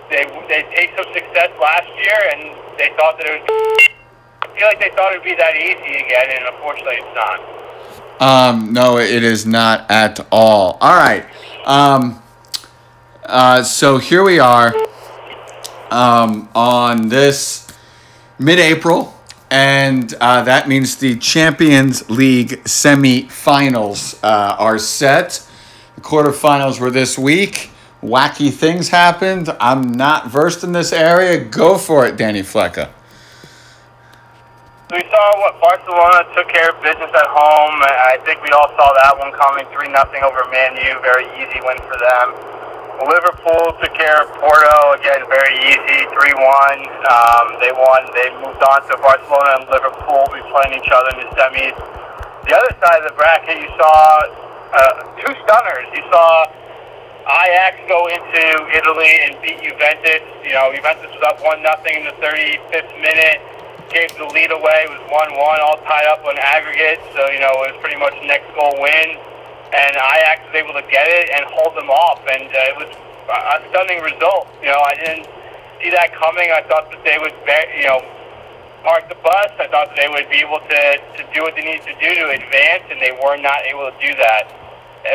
[0.08, 3.88] they they take some success last year, and they thought that it was.
[4.42, 7.40] I feel like they thought it'd be that easy again, and unfortunately, it's not.
[8.20, 10.78] Um, no, it is not at all.
[10.80, 11.26] All right.
[11.64, 12.21] Um,
[13.24, 14.74] uh, so here we are
[15.90, 17.68] um, on this
[18.38, 19.14] mid-April,
[19.50, 25.46] and uh, that means the Champions League semi-finals uh, are set.
[25.94, 27.70] The quarterfinals were this week.
[28.02, 29.48] Wacky things happened.
[29.60, 31.38] I'm not versed in this area.
[31.44, 32.90] Go for it, Danny Flecka.
[34.90, 37.80] We saw what Barcelona took care of business at home.
[37.80, 41.60] I think we all saw that one coming, three nothing over Man U, very easy
[41.64, 42.61] win for them.
[43.00, 46.80] Liverpool took care of Porto again, very easy, three one.
[47.08, 48.04] Um, they won.
[48.12, 51.76] They moved on to Barcelona and Liverpool will be playing each other in the semis.
[52.44, 53.96] The other side of the bracket, you saw
[54.76, 55.88] uh, two stunners.
[55.96, 56.52] You saw
[57.24, 58.42] Ajax go into
[58.76, 60.22] Italy and beat Juventus.
[60.44, 63.40] You know, Juventus was up one nothing in the 35th minute
[63.92, 64.88] gave the lead away.
[64.88, 66.98] It was 1 1, all tied up on aggregate.
[67.12, 69.20] So, you know, it was pretty much next goal win.
[69.72, 72.20] And Ajax was able to get it and hold them off.
[72.28, 72.92] And uh, it was
[73.32, 74.48] a stunning result.
[74.60, 75.26] You know, I didn't
[75.80, 76.52] see that coming.
[76.52, 77.32] I thought that they would,
[77.80, 78.04] you know,
[78.84, 79.50] park the bus.
[79.56, 82.10] I thought that they would be able to, to do what they needed to do
[82.20, 84.52] to advance, and they were not able to do that.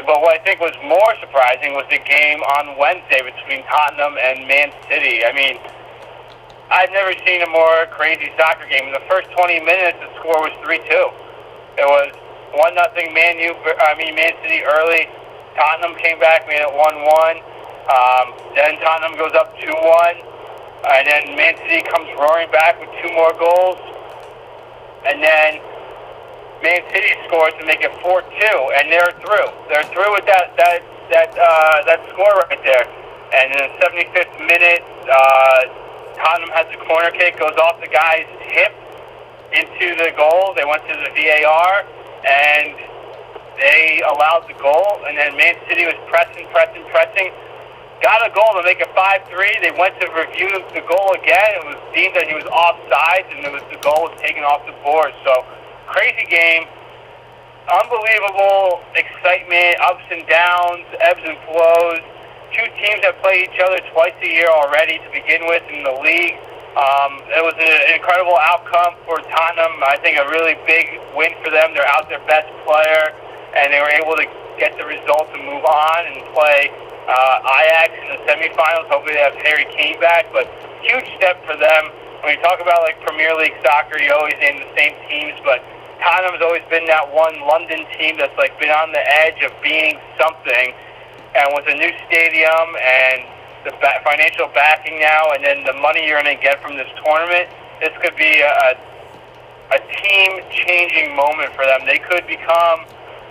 [0.04, 4.43] But what I think was more surprising was the game on Wednesday between Tottenham and
[4.43, 5.24] Man City.
[5.24, 5.56] I mean,
[6.67, 8.91] I've never seen a more crazy soccer game.
[8.91, 10.91] In the first 20 minutes, the score was 3-2.
[11.80, 12.12] It was
[12.54, 13.56] one nothing Man U.
[13.82, 15.10] I mean Man City early.
[15.58, 17.42] Tottenham came back, made it 1-1.
[17.90, 23.10] Um, then Tottenham goes up 2-1, and then Man City comes roaring back with two
[23.18, 23.82] more goals,
[25.10, 25.58] and then
[26.62, 28.22] Man City scores to make it 4-2,
[28.78, 29.50] and they're through.
[29.68, 32.86] They're through with that that that uh, that score right there.
[33.34, 34.84] And in the 75th minute.
[35.04, 38.74] Uh, Tottenham has the corner kick, goes off the guy's hip
[39.54, 40.54] into the goal.
[40.58, 41.86] They went to the VAR
[42.28, 42.76] and
[43.56, 45.00] they allowed the goal.
[45.08, 47.32] And then Man City was pressing, pressing, pressing.
[48.04, 49.32] Got a goal to make it 5-3.
[49.63, 51.50] They went to review the goal again.
[51.58, 54.62] It was deemed that he was offside, and it was the goal was taken off
[54.70, 55.16] the board.
[55.26, 55.42] So
[55.90, 56.70] crazy game,
[57.66, 62.06] unbelievable excitement, ups and downs, ebbs and flows
[62.54, 65.96] two teams that play each other twice a year already to begin with in the
[66.00, 66.40] league.
[66.78, 69.82] Um, it was an incredible outcome for Tottenham.
[69.82, 71.74] I think a really big win for them.
[71.74, 73.18] They're out their best player,
[73.58, 74.30] and they were able to
[74.62, 76.70] get the result to move on and play
[77.10, 78.86] uh, Ajax in the semifinals.
[78.94, 80.46] Hopefully, they have Harry Kane back, but
[80.86, 81.90] huge step for them.
[82.22, 85.66] When you talk about like Premier League soccer, you always name the same teams, but
[85.98, 89.98] Tottenham's always been that one London team that's like been on the edge of being
[90.13, 90.78] something
[91.34, 93.26] and with a new stadium and
[93.63, 96.89] the ba- financial backing now, and then the money you're going to get from this
[97.04, 98.78] tournament, this could be a,
[99.74, 101.86] a team-changing moment for them.
[101.86, 102.86] They could become,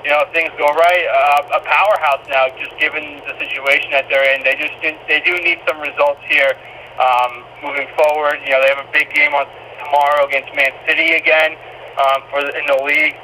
[0.05, 2.51] you know, if things go right, uh, a powerhouse now.
[2.59, 4.75] Just given the situation that they're in, they just
[5.09, 6.55] they do need some results here
[7.01, 8.39] um, moving forward.
[8.45, 9.47] You know, they have a big game on
[9.83, 11.59] tomorrow against Man City again
[11.99, 13.17] um, for the, in the league,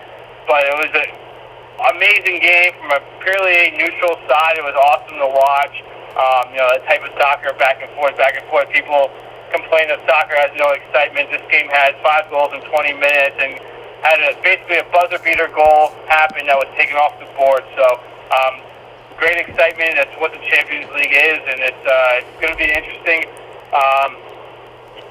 [0.47, 1.07] but it was a
[1.97, 4.55] amazing game from a purely neutral side.
[4.59, 5.75] It was awesome to watch.
[6.13, 8.69] Um, you know, that type of soccer, back and forth, back and forth.
[8.69, 9.09] People
[9.49, 11.33] complain that soccer has no excitement.
[11.33, 13.57] This game had five goals in 20 minutes and
[14.05, 17.65] had a, basically a buzzer beater goal happen that was taken off the board.
[17.77, 17.87] So,
[18.29, 18.61] um,
[19.17, 19.97] great excitement.
[19.97, 23.25] That's what the Champions League is, and it's uh, it's going to be an interesting.
[23.73, 24.21] Um,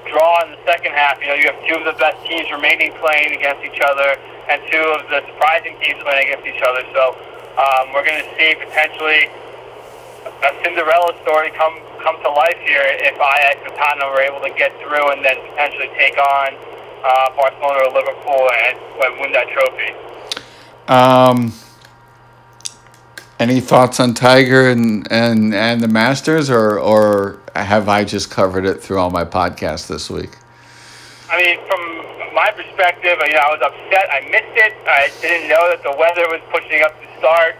[0.09, 1.21] draw in the second half.
[1.21, 4.17] You know, you have two of the best teams remaining playing against each other,
[4.49, 6.83] and two of the surprising teams playing against each other.
[6.93, 7.17] So
[7.51, 9.27] Um, we're going to see potentially
[10.43, 14.49] a Cinderella story come come to life here if Ajax and Tottenham were able to
[14.57, 16.57] get through and then potentially take on
[17.03, 19.93] uh, Barcelona or Liverpool and, and win that trophy.
[20.87, 21.53] Um,
[23.39, 28.65] any thoughts on Tiger and, and, and the Masters, or, or have I just covered
[28.65, 30.37] it through all my podcasts this week?
[31.29, 34.09] I mean, from my perspective, you know, I was upset.
[34.11, 34.73] I missed it.
[34.85, 37.57] I didn't know that the weather was pushing up the start.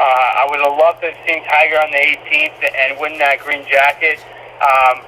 [0.00, 3.44] Uh, I would have loved to have seen Tiger on the 18th and win that
[3.44, 4.16] green jacket.
[4.56, 5.04] Um,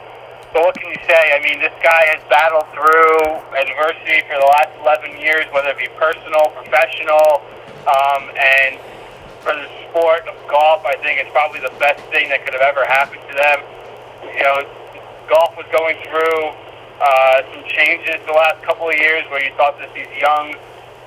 [0.52, 1.32] but what can you say?
[1.32, 5.80] I mean, this guy has battled through adversity for the last 11 years, whether it
[5.80, 7.40] be personal, professional,
[7.88, 8.76] um, and
[9.40, 12.60] for the sport of golf, I think it's probably the best thing that could have
[12.60, 13.58] ever happened to them.
[14.28, 14.56] You know,
[15.24, 16.52] golf was going through
[17.00, 20.52] uh, some changes the last couple of years where you thought that these young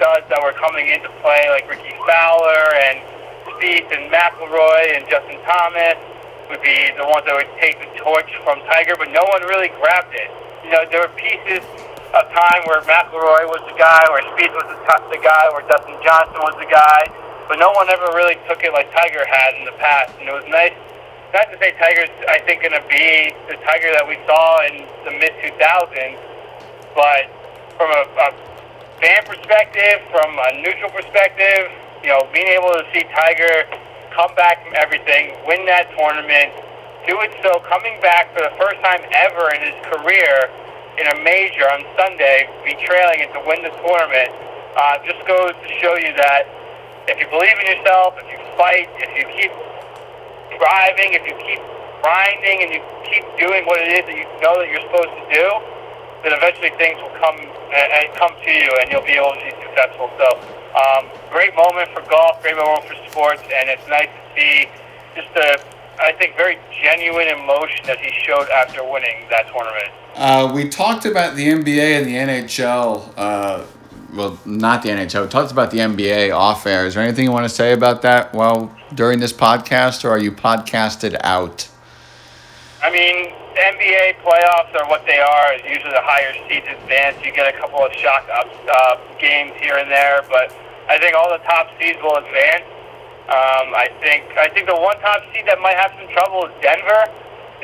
[0.01, 3.14] studs that were coming into play, like Rickie Fowler and
[3.65, 5.97] Spieth and McIlroy and Justin Thomas
[6.53, 9.73] would be the ones that would take the torch from Tiger, but no one really
[9.81, 10.29] grabbed it.
[10.61, 11.65] You know, there were pieces
[12.13, 14.77] of time where McIlroy was the guy, where Spieth was the,
[15.09, 17.09] the guy, where Dustin Johnson was the guy,
[17.49, 20.13] but no one ever really took it like Tiger had in the past.
[20.21, 20.77] And it was nice,
[21.33, 24.85] nice to say Tiger's, I think, going to be the Tiger that we saw in
[25.09, 26.21] the mid 2000s,
[26.93, 27.33] but
[27.81, 28.29] from a, a
[29.01, 31.73] fan perspective, from a neutral perspective,
[32.05, 33.65] you know, being able to see Tiger
[34.13, 36.53] come back from everything, win that tournament,
[37.09, 40.45] do it so coming back for the first time ever in his career
[41.01, 44.29] in a major on Sunday, be trailing and to win the tournament,
[44.77, 46.45] uh, just goes to show you that
[47.09, 49.51] if you believe in yourself, if you fight, if you keep
[50.61, 51.61] driving, if you keep
[52.05, 55.25] grinding, and you keep doing what it is that you know that you're supposed to
[55.33, 55.45] do,
[56.21, 57.37] then eventually things will come
[57.73, 60.09] uh, come to you, and you'll be able to be successful.
[60.17, 60.37] So
[60.75, 64.67] um, great moment for golf, great moment for sports, and it's nice to see
[65.15, 65.57] just a,
[66.01, 69.91] I think, very genuine emotion that he showed after winning that tournament.
[70.15, 73.13] Uh, we talked about the NBA and the NHL.
[73.15, 73.65] Uh,
[74.13, 75.23] well, not the NHL.
[75.23, 76.85] We talked about the NBA off air.
[76.85, 78.33] Is there anything you want to say about that?
[78.33, 81.69] Well, during this podcast, or are you podcasted out?
[82.81, 85.53] I mean, NBA playoffs are what they are.
[85.67, 87.17] Usually, the higher seeds advance.
[87.25, 90.51] You get a couple of shock up uh, games here and there, but
[90.87, 92.65] I think all the top seeds will advance.
[93.25, 96.53] Um, I think I think the one top seed that might have some trouble is
[96.61, 97.09] Denver.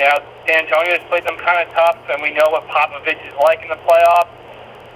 [0.02, 0.18] Know,
[0.48, 3.62] San Antonio has played them kind of tough, and we know what Popovich is like
[3.62, 4.34] in the playoffs.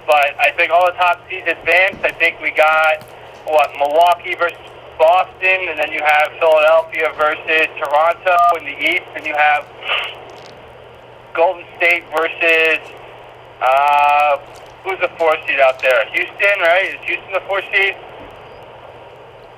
[0.06, 2.02] But I think all the top seeds advance.
[2.02, 3.06] I think we got
[3.46, 4.58] what Milwaukee versus
[4.98, 9.62] Boston, and then you have Philadelphia versus Toronto in the East, and you have
[11.34, 12.82] Golden State versus
[13.62, 14.38] uh,
[14.82, 16.06] who's the four seed out there?
[16.10, 16.90] Houston, right?
[16.90, 17.94] Is Houston the four seed?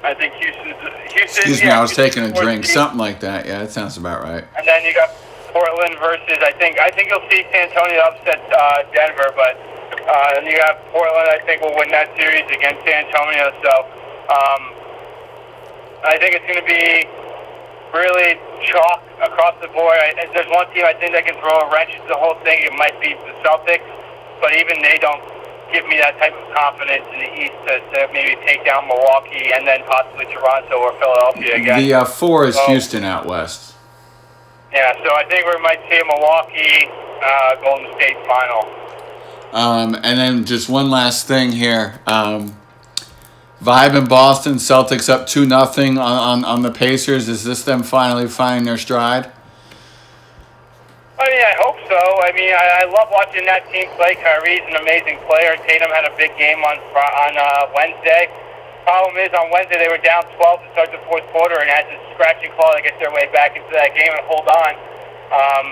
[0.02, 0.78] I think Houston's
[1.12, 1.42] Houston.
[1.42, 2.74] Excuse yeah, me, I was Houston's taking a drink, seed.
[2.74, 3.46] something like that.
[3.46, 4.44] Yeah, that sounds about right.
[4.56, 5.10] And then you got
[5.50, 9.58] Portland versus I think I think you'll see San Antonio upset uh, Denver, but
[10.06, 11.28] uh, and you have Portland.
[11.34, 13.50] I think will win that series against San Antonio.
[13.58, 13.72] So
[14.30, 14.62] um,
[16.06, 17.10] I think it's going to be
[17.90, 18.38] really
[18.70, 19.98] chalk across the board.
[19.98, 22.38] I, if there's one team I think that can throw a wrench into the whole
[22.46, 22.62] thing.
[22.62, 23.86] It might be the Celtics,
[24.38, 25.24] but even they don't
[25.72, 29.50] give me that type of confidence in the East to, to maybe take down Milwaukee
[29.54, 31.78] and then possibly Toronto or Philadelphia again.
[31.80, 32.66] The uh, four is Oh.
[32.68, 33.74] Houston out west.
[34.72, 36.88] Yeah, so I think we might see a Milwaukee
[37.22, 38.68] uh, Golden State final.
[39.52, 42.00] Um, and then just one last thing here.
[42.06, 42.54] Um,
[43.62, 47.28] Vibe in Boston, Celtics up two nothing on, on, on the Pacers.
[47.28, 49.32] Is this them finally finding their stride?
[51.18, 51.98] I mean, I hope so.
[51.98, 54.14] I mean, I, I love watching that team play.
[54.22, 55.58] Kyrie's an amazing player.
[55.66, 58.30] Tatum had a big game on on uh, Wednesday.
[58.86, 61.90] Problem is, on Wednesday they were down 12 to start the fourth quarter and had
[61.90, 64.72] to scratch and claw to get their way back into that game and hold on.
[65.34, 65.66] Um,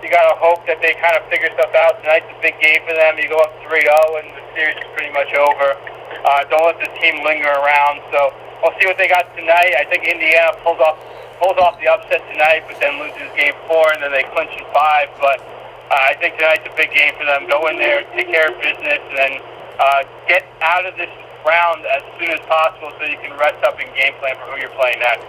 [0.00, 2.00] you got to hope that they kind of figure stuff out.
[2.00, 3.20] Tonight's a big game for them.
[3.20, 3.84] You go up 3-0
[4.24, 5.76] and the series is pretty much over.
[6.24, 8.00] Uh, don't let the team linger around.
[8.10, 8.32] So
[8.64, 9.76] we'll see what they got tonight.
[9.76, 10.96] I think Indiana pulls off
[11.38, 14.64] pulls off the upset tonight, but then loses game four, and then they clinch in
[14.72, 15.08] five.
[15.20, 17.48] But uh, I think tonight's a big game for them.
[17.48, 19.32] Go in there, take care of business, and then
[19.78, 21.10] uh, get out of this
[21.46, 24.60] round as soon as possible so you can rest up and game plan for who
[24.60, 25.24] you're playing next.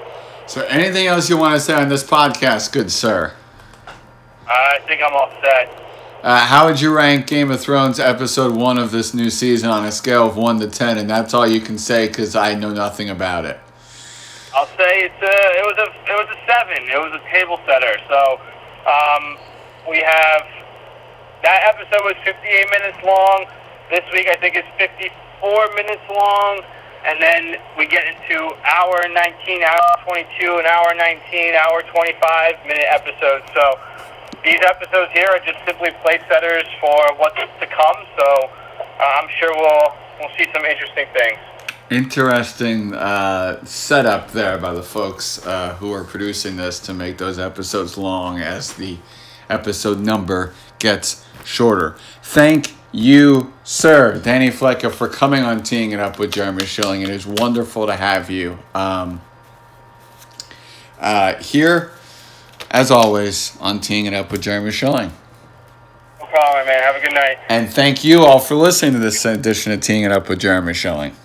[0.48, 3.34] So, anything else you want to say on this podcast, good sir?
[4.48, 5.84] I think I'm all set.
[6.24, 9.86] Uh, how would you rank Game of Thrones episode one of this new season on
[9.86, 10.98] a scale of one to ten?
[10.98, 13.60] And that's all you can say because I know nothing about it.
[14.58, 16.82] I'll say it's a, it was a it was a seven.
[16.90, 17.94] It was a table setter.
[18.10, 18.42] So
[18.90, 19.38] um,
[19.86, 20.50] we have
[21.46, 22.42] that episode was 58
[22.74, 23.46] minutes long.
[23.94, 25.14] This week I think it's 54
[25.78, 26.66] minutes long.
[27.06, 30.26] and then we get into hour 19, hour 22,
[30.58, 33.46] and hour 19, hour 25 minute episodes.
[33.54, 33.78] So
[34.42, 38.00] these episodes here are just simply place setters for what's to come.
[38.18, 41.38] So uh, I'm sure we'll we'll see some interesting things.
[41.90, 47.40] Interesting uh, setup there by the folks uh, who are producing this to make those
[47.40, 48.98] episodes long as the
[49.50, 51.96] episode number gets shorter.
[52.22, 57.04] Thank you, sir, Danny Flecker, for coming on Teeing It Up with Jeremy Schilling.
[57.04, 59.22] It is wonderful to have you um,
[61.00, 61.92] uh, here,
[62.70, 65.14] as always, on Teeing It Up with Jeremy Schilling.
[66.20, 66.84] No problem, man.
[66.84, 67.38] Have a good night.
[67.48, 70.74] And thank you all for listening to this edition of Teeing It Up with Jeremy
[70.74, 71.16] Schilling.